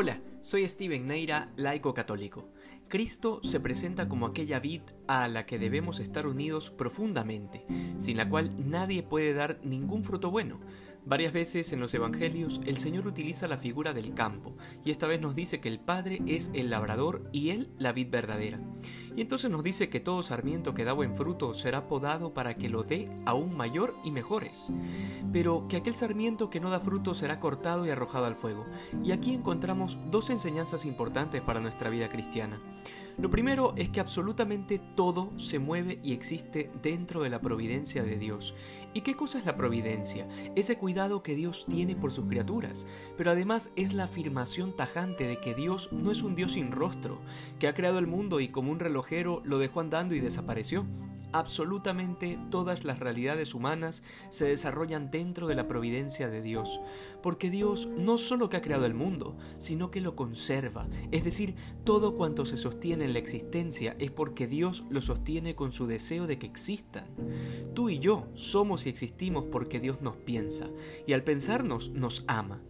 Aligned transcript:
Hola, 0.00 0.20
soy 0.40 0.68
Steven 0.68 1.06
Neira, 1.06 1.50
laico 1.56 1.92
católico. 1.92 2.52
Cristo 2.86 3.40
se 3.42 3.58
presenta 3.58 4.08
como 4.08 4.26
aquella 4.26 4.60
vid 4.60 4.82
a 5.08 5.26
la 5.26 5.44
que 5.44 5.58
debemos 5.58 5.98
estar 5.98 6.28
unidos 6.28 6.70
profundamente, 6.70 7.66
sin 7.98 8.16
la 8.16 8.28
cual 8.28 8.52
nadie 8.70 9.02
puede 9.02 9.34
dar 9.34 9.58
ningún 9.64 10.04
fruto 10.04 10.30
bueno. 10.30 10.60
Varias 11.04 11.32
veces 11.32 11.72
en 11.72 11.80
los 11.80 11.92
Evangelios 11.94 12.60
el 12.64 12.78
Señor 12.78 13.08
utiliza 13.08 13.48
la 13.48 13.58
figura 13.58 13.92
del 13.92 14.14
campo, 14.14 14.56
y 14.84 14.92
esta 14.92 15.08
vez 15.08 15.20
nos 15.20 15.34
dice 15.34 15.58
que 15.60 15.68
el 15.68 15.80
Padre 15.80 16.20
es 16.28 16.52
el 16.54 16.70
labrador 16.70 17.28
y 17.32 17.50
Él 17.50 17.72
la 17.76 17.90
vid 17.90 18.08
verdadera. 18.08 18.60
Y 19.18 19.22
entonces 19.22 19.50
nos 19.50 19.64
dice 19.64 19.88
que 19.88 19.98
todo 19.98 20.22
sarmiento 20.22 20.74
que 20.74 20.84
da 20.84 20.92
buen 20.92 21.16
fruto 21.16 21.52
será 21.52 21.88
podado 21.88 22.32
para 22.32 22.54
que 22.54 22.68
lo 22.68 22.84
dé 22.84 23.10
aún 23.26 23.56
mayor 23.56 23.96
y 24.04 24.12
mejores, 24.12 24.70
pero 25.32 25.66
que 25.66 25.76
aquel 25.76 25.96
sarmiento 25.96 26.50
que 26.50 26.60
no 26.60 26.70
da 26.70 26.78
fruto 26.78 27.14
será 27.14 27.40
cortado 27.40 27.84
y 27.84 27.90
arrojado 27.90 28.26
al 28.26 28.36
fuego. 28.36 28.64
Y 29.02 29.10
aquí 29.10 29.34
encontramos 29.34 29.98
dos 30.08 30.30
enseñanzas 30.30 30.84
importantes 30.84 31.42
para 31.42 31.58
nuestra 31.58 31.90
vida 31.90 32.08
cristiana. 32.08 32.60
Lo 33.18 33.30
primero 33.30 33.74
es 33.76 33.90
que 33.90 33.98
absolutamente 33.98 34.78
todo 34.78 35.36
se 35.40 35.58
mueve 35.58 35.98
y 36.04 36.12
existe 36.12 36.70
dentro 36.80 37.20
de 37.20 37.30
la 37.30 37.40
providencia 37.40 38.04
de 38.04 38.16
Dios. 38.16 38.54
¿Y 38.94 39.00
qué 39.00 39.16
cosa 39.16 39.40
es 39.40 39.44
la 39.44 39.56
providencia? 39.56 40.28
Ese 40.54 40.78
cuidado 40.78 41.24
que 41.24 41.34
Dios 41.34 41.66
tiene 41.68 41.96
por 41.96 42.12
sus 42.12 42.26
criaturas, 42.26 42.86
pero 43.16 43.32
además 43.32 43.72
es 43.74 43.92
la 43.92 44.04
afirmación 44.04 44.76
tajante 44.76 45.26
de 45.26 45.40
que 45.40 45.54
Dios 45.54 45.92
no 45.92 46.12
es 46.12 46.22
un 46.22 46.36
Dios 46.36 46.52
sin 46.52 46.70
rostro, 46.70 47.20
que 47.58 47.66
ha 47.66 47.74
creado 47.74 47.98
el 47.98 48.06
mundo 48.06 48.38
y 48.38 48.46
como 48.46 48.70
un 48.70 48.78
relojero 48.78 49.42
lo 49.44 49.58
dejó 49.58 49.80
andando 49.80 50.14
y 50.14 50.20
desapareció, 50.20 50.86
absolutamente 51.32 52.38
todas 52.50 52.84
las 52.84 52.98
realidades 52.98 53.54
humanas 53.54 54.02
se 54.30 54.46
desarrollan 54.46 55.10
dentro 55.10 55.46
de 55.46 55.54
la 55.54 55.68
providencia 55.68 56.28
de 56.28 56.42
Dios, 56.42 56.80
porque 57.22 57.50
Dios 57.50 57.88
no 57.96 58.18
solo 58.18 58.48
que 58.48 58.56
ha 58.56 58.62
creado 58.62 58.86
el 58.86 58.94
mundo, 58.94 59.36
sino 59.58 59.90
que 59.90 60.00
lo 60.00 60.16
conserva, 60.16 60.88
es 61.10 61.24
decir, 61.24 61.54
todo 61.84 62.14
cuanto 62.14 62.44
se 62.44 62.56
sostiene 62.56 63.04
en 63.04 63.12
la 63.12 63.18
existencia 63.18 63.96
es 63.98 64.10
porque 64.10 64.46
Dios 64.46 64.84
lo 64.90 65.00
sostiene 65.00 65.54
con 65.54 65.72
su 65.72 65.86
deseo 65.86 66.26
de 66.26 66.38
que 66.38 66.46
existan. 66.46 67.06
Tú 67.74 67.88
y 67.88 67.98
yo 67.98 68.26
somos 68.34 68.86
y 68.86 68.88
existimos 68.88 69.44
porque 69.50 69.80
Dios 69.80 70.02
nos 70.02 70.16
piensa, 70.16 70.68
y 71.06 71.12
al 71.12 71.24
pensarnos 71.24 71.90
nos 71.90 72.24
ama. 72.26 72.60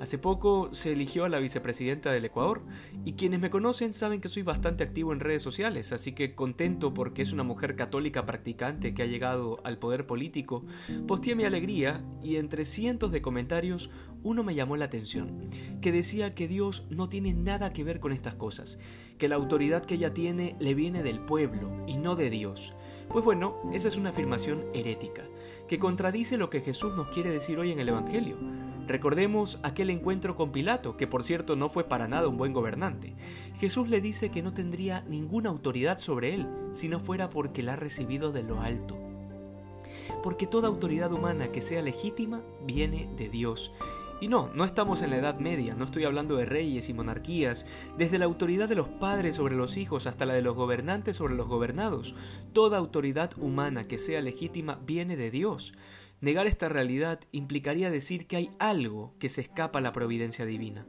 Hace 0.00 0.18
poco 0.18 0.68
se 0.72 0.92
eligió 0.92 1.24
a 1.24 1.28
la 1.28 1.38
vicepresidenta 1.38 2.10
del 2.10 2.24
Ecuador 2.24 2.62
y 3.04 3.12
quienes 3.12 3.38
me 3.38 3.50
conocen 3.50 3.92
saben 3.92 4.20
que 4.20 4.28
soy 4.28 4.42
bastante 4.42 4.82
activo 4.82 5.12
en 5.12 5.20
redes 5.20 5.42
sociales, 5.42 5.92
así 5.92 6.12
que 6.12 6.34
contento 6.34 6.92
porque 6.92 7.22
es 7.22 7.32
una 7.32 7.44
mujer 7.44 7.76
católica 7.76 8.26
practicante 8.26 8.94
que 8.94 9.02
ha 9.02 9.06
llegado 9.06 9.60
al 9.62 9.78
poder 9.78 10.06
político, 10.06 10.64
posteé 11.06 11.36
mi 11.36 11.44
alegría 11.44 12.04
y 12.22 12.36
entre 12.36 12.64
cientos 12.64 13.12
de 13.12 13.22
comentarios 13.22 13.90
uno 14.24 14.42
me 14.42 14.54
llamó 14.54 14.76
la 14.76 14.86
atención, 14.86 15.48
que 15.80 15.92
decía 15.92 16.34
que 16.34 16.48
Dios 16.48 16.84
no 16.90 17.08
tiene 17.08 17.34
nada 17.34 17.72
que 17.72 17.84
ver 17.84 18.00
con 18.00 18.12
estas 18.12 18.34
cosas, 18.34 18.78
que 19.18 19.28
la 19.28 19.36
autoridad 19.36 19.84
que 19.84 19.94
ella 19.94 20.14
tiene 20.14 20.56
le 20.58 20.74
viene 20.74 21.02
del 21.02 21.20
pueblo 21.20 21.84
y 21.86 21.96
no 21.96 22.16
de 22.16 22.30
Dios. 22.30 22.74
Pues 23.08 23.24
bueno, 23.24 23.56
esa 23.72 23.88
es 23.88 23.96
una 23.96 24.10
afirmación 24.10 24.64
herética, 24.74 25.24
que 25.68 25.78
contradice 25.78 26.36
lo 26.36 26.50
que 26.50 26.60
Jesús 26.60 26.94
nos 26.94 27.08
quiere 27.08 27.30
decir 27.30 27.58
hoy 27.58 27.72
en 27.72 27.80
el 27.80 27.88
Evangelio 27.88 28.38
Recordemos 28.86 29.60
aquel 29.62 29.90
encuentro 29.90 30.34
con 30.34 30.50
Pilato, 30.50 30.96
que 30.96 31.06
por 31.06 31.22
cierto 31.22 31.54
no 31.54 31.68
fue 31.68 31.84
para 31.84 32.08
nada 32.08 32.28
un 32.28 32.36
buen 32.36 32.52
gobernante. 32.52 33.14
Jesús 33.58 33.88
le 33.88 34.00
dice 34.00 34.30
que 34.30 34.42
no 34.42 34.52
tendría 34.54 35.02
ninguna 35.02 35.50
autoridad 35.50 35.98
sobre 35.98 36.34
él 36.34 36.48
si 36.72 36.88
no 36.88 36.98
fuera 36.98 37.30
porque 37.30 37.62
la 37.62 37.74
ha 37.74 37.76
recibido 37.76 38.32
de 38.32 38.42
lo 38.42 38.60
alto. 38.60 38.98
Porque 40.22 40.46
toda 40.46 40.68
autoridad 40.68 41.12
humana 41.12 41.52
que 41.52 41.60
sea 41.60 41.80
legítima 41.80 42.42
viene 42.66 43.08
de 43.16 43.28
Dios. 43.28 43.72
Y 44.22 44.28
no, 44.28 44.52
no 44.54 44.64
estamos 44.64 45.02
en 45.02 45.10
la 45.10 45.16
Edad 45.16 45.40
Media, 45.40 45.74
no 45.74 45.84
estoy 45.84 46.04
hablando 46.04 46.36
de 46.36 46.46
reyes 46.46 46.88
y 46.88 46.94
monarquías, 46.94 47.66
desde 47.98 48.20
la 48.20 48.26
autoridad 48.26 48.68
de 48.68 48.76
los 48.76 48.86
padres 48.86 49.34
sobre 49.34 49.56
los 49.56 49.76
hijos 49.76 50.06
hasta 50.06 50.26
la 50.26 50.34
de 50.34 50.42
los 50.42 50.54
gobernantes 50.54 51.16
sobre 51.16 51.34
los 51.34 51.48
gobernados. 51.48 52.14
Toda 52.52 52.78
autoridad 52.78 53.32
humana 53.36 53.82
que 53.82 53.98
sea 53.98 54.20
legítima 54.20 54.78
viene 54.86 55.16
de 55.16 55.32
Dios. 55.32 55.74
Negar 56.20 56.46
esta 56.46 56.68
realidad 56.68 57.18
implicaría 57.32 57.90
decir 57.90 58.28
que 58.28 58.36
hay 58.36 58.50
algo 58.60 59.12
que 59.18 59.28
se 59.28 59.40
escapa 59.40 59.80
a 59.80 59.82
la 59.82 59.92
providencia 59.92 60.46
divina. 60.46 60.86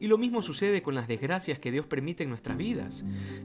Y 0.00 0.06
lo 0.08 0.18
mismo 0.18 0.40
sucede 0.42 0.82
con 0.82 0.94
las 0.94 1.08
desgracias 1.08 1.58
que 1.58 1.72
Dios 1.72 1.86
permite 1.86 2.22
en 2.22 2.30
nuestras 2.30 2.56
vidas. 2.56 3.04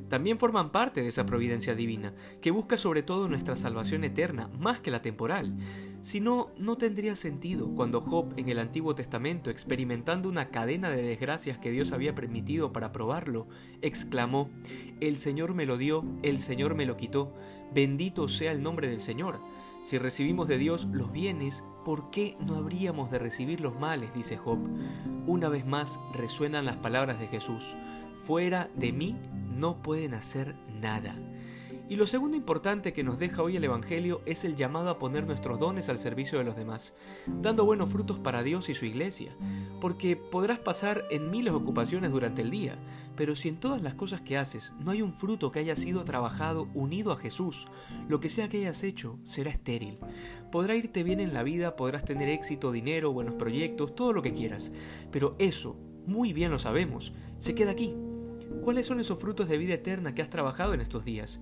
También 0.09 0.39
forman 0.39 0.71
parte 0.71 1.01
de 1.01 1.09
esa 1.09 1.25
providencia 1.25 1.75
divina, 1.75 2.13
que 2.41 2.51
busca 2.51 2.77
sobre 2.77 3.03
todo 3.03 3.27
nuestra 3.27 3.55
salvación 3.55 4.03
eterna, 4.03 4.49
más 4.57 4.79
que 4.79 4.89
la 4.89 5.01
temporal. 5.01 5.53
Si 6.01 6.19
no, 6.19 6.51
no 6.57 6.77
tendría 6.77 7.15
sentido 7.15 7.69
cuando 7.75 8.01
Job 8.01 8.33
en 8.37 8.49
el 8.49 8.59
Antiguo 8.59 8.95
Testamento, 8.95 9.49
experimentando 9.49 10.29
una 10.29 10.49
cadena 10.49 10.89
de 10.89 11.01
desgracias 11.01 11.57
que 11.57 11.71
Dios 11.71 11.91
había 11.91 12.15
permitido 12.15 12.71
para 12.71 12.91
probarlo, 12.91 13.47
exclamó, 13.81 14.49
El 15.01 15.17
Señor 15.17 15.53
me 15.53 15.65
lo 15.65 15.77
dio, 15.77 16.05
el 16.23 16.39
Señor 16.39 16.75
me 16.75 16.85
lo 16.85 16.97
quitó, 16.97 17.33
bendito 17.73 18.27
sea 18.27 18.51
el 18.51 18.63
nombre 18.63 18.87
del 18.87 19.01
Señor. 19.01 19.41
Si 19.83 19.97
recibimos 19.97 20.47
de 20.47 20.57
Dios 20.57 20.85
los 20.91 21.11
bienes, 21.11 21.63
¿por 21.85 22.09
qué 22.09 22.35
no 22.45 22.55
habríamos 22.55 23.09
de 23.09 23.19
recibir 23.19 23.61
los 23.61 23.79
males? 23.79 24.13
dice 24.13 24.37
Job. 24.37 24.59
Una 25.25 25.49
vez 25.49 25.65
más 25.65 25.99
resuenan 26.13 26.65
las 26.65 26.77
palabras 26.77 27.19
de 27.19 27.27
Jesús. 27.27 27.75
Fuera 28.25 28.69
de 28.75 28.91
mí 28.91 29.15
no 29.55 29.81
pueden 29.81 30.13
hacer 30.13 30.55
nada. 30.81 31.15
Y 31.89 31.95
lo 31.95 32.05
segundo 32.05 32.35
importante 32.35 32.91
que 32.91 33.03
nos 33.03 33.17
deja 33.17 33.41
hoy 33.41 33.55
el 33.55 33.63
Evangelio 33.63 34.21
es 34.25 34.43
el 34.43 34.57
llamado 34.57 34.89
a 34.89 34.99
poner 34.99 35.25
nuestros 35.25 35.57
dones 35.57 35.87
al 35.87 35.99
servicio 35.99 36.37
de 36.37 36.43
los 36.43 36.57
demás, 36.57 36.93
dando 37.41 37.63
buenos 37.63 37.89
frutos 37.89 38.19
para 38.19 38.43
Dios 38.43 38.67
y 38.67 38.75
su 38.75 38.83
iglesia, 38.83 39.33
porque 39.79 40.17
podrás 40.17 40.59
pasar 40.59 41.05
en 41.11 41.31
miles 41.31 41.53
ocupaciones 41.53 42.11
durante 42.11 42.41
el 42.41 42.51
día, 42.51 42.77
pero 43.15 43.37
si 43.37 43.47
en 43.47 43.57
todas 43.57 43.81
las 43.81 43.95
cosas 43.95 44.19
que 44.19 44.37
haces 44.37 44.73
no 44.81 44.91
hay 44.91 45.01
un 45.01 45.13
fruto 45.13 45.49
que 45.49 45.59
haya 45.59 45.77
sido 45.77 46.03
trabajado 46.03 46.67
unido 46.73 47.13
a 47.13 47.17
Jesús, 47.17 47.67
lo 48.09 48.19
que 48.19 48.27
sea 48.27 48.49
que 48.49 48.57
hayas 48.57 48.83
hecho 48.83 49.17
será 49.23 49.49
estéril. 49.49 49.97
Podrá 50.51 50.75
irte 50.75 51.03
bien 51.03 51.21
en 51.21 51.33
la 51.33 51.43
vida, 51.43 51.77
podrás 51.77 52.03
tener 52.03 52.27
éxito, 52.27 52.73
dinero, 52.73 53.13
buenos 53.13 53.35
proyectos, 53.35 53.95
todo 53.95 54.11
lo 54.11 54.21
que 54.21 54.33
quieras, 54.33 54.73
pero 55.09 55.37
eso, 55.39 55.77
muy 56.05 56.33
bien 56.33 56.51
lo 56.51 56.59
sabemos, 56.59 57.13
se 57.37 57.55
queda 57.55 57.71
aquí. 57.71 57.95
¿Cuáles 58.61 58.85
son 58.85 58.99
esos 58.99 59.19
frutos 59.19 59.47
de 59.47 59.57
vida 59.57 59.75
eterna 59.75 60.13
que 60.13 60.21
has 60.21 60.29
trabajado 60.29 60.73
en 60.73 60.81
estos 60.81 61.05
días? 61.05 61.39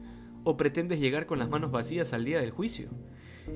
¿O 0.47 0.57
pretendes 0.57 1.00
llegar 1.00 1.25
con 1.25 1.39
las 1.39 1.50
manos 1.50 1.72
vacías 1.72 2.13
al 2.13 2.23
día 2.23 2.39
del 2.39 2.51
juicio? 2.51 2.89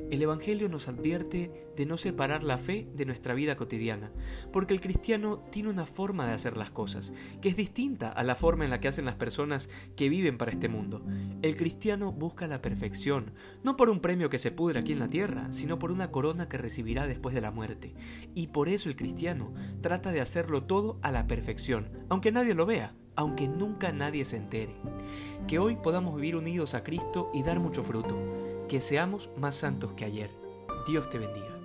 El 0.10 0.24
Evangelio 0.24 0.70
nos 0.70 0.88
advierte 0.88 1.52
de 1.78 1.86
no 1.86 2.00
separar 2.00 2.44
la 2.44 2.58
fe 2.58 2.88
de 2.96 3.06
nuestra 3.06 3.36
vida 3.36 3.56
cotidiana, 3.56 4.12
porque 4.52 4.74
el 4.74 4.82
cristiano 4.82 5.38
tiene 5.52 5.70
una 5.70 5.86
forma 5.86 6.26
de 6.26 6.34
hacer 6.34 6.58
las 6.58 6.72
cosas, 6.72 7.14
que 7.42 7.50
es 7.50 7.56
distinta 7.56 8.10
a 8.10 8.24
la 8.24 8.34
forma 8.34 8.64
en 8.64 8.72
la 8.72 8.80
que 8.80 8.88
hacen 8.88 9.06
las 9.06 9.14
personas 9.14 9.70
que 9.96 10.10
viven 10.10 10.40
para 10.40 10.52
este 10.52 10.68
mundo. 10.68 11.06
El 11.44 11.56
cristiano 11.58 12.12
busca 12.12 12.48
la 12.48 12.64
perfección, 12.64 13.34
no 13.64 13.78
por 13.78 13.92
un 13.92 14.00
premio 14.00 14.32
que 14.32 14.40
se 14.40 14.52
pudre 14.52 14.80
aquí 14.80 14.94
en 14.94 15.00
la 15.00 15.10
tierra, 15.10 15.52
sino 15.52 15.78
por 15.78 15.92
una 15.92 16.10
corona 16.10 16.50
que 16.50 16.58
recibirá 16.58 17.06
después 17.06 17.36
de 17.36 17.42
la 17.42 17.52
muerte. 17.52 17.94
Y 18.34 18.48
por 18.48 18.68
eso 18.68 18.90
el 18.90 18.96
cristiano 18.96 19.54
trata 19.82 20.12
de 20.12 20.22
hacerlo 20.22 20.64
todo 20.64 20.98
a 21.04 21.12
la 21.12 21.28
perfección, 21.28 21.92
aunque 22.10 22.32
nadie 22.32 22.56
lo 22.56 22.66
vea, 22.66 22.96
aunque 23.20 23.50
nunca 23.50 23.92
nadie 23.92 24.24
se 24.24 24.38
entere. 24.38 24.74
Que 25.46 25.60
hoy 25.60 25.76
podamos 25.76 26.16
vivir 26.16 26.38
unidos 26.38 26.74
a 26.74 26.86
Cristo 26.86 27.30
y 27.34 27.44
dar 27.44 27.60
mucho 27.60 27.84
fruto. 27.84 28.16
Que 28.70 28.80
seamos 28.80 29.30
más 29.36 29.56
santos 29.56 29.92
que 29.92 30.06
ayer. 30.06 30.32
Dios 30.88 31.10
te 31.10 31.20
bendiga. 31.20 31.59